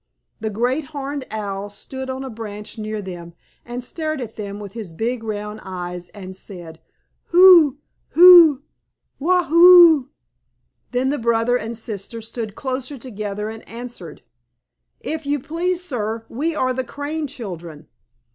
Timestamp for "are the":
16.55-16.83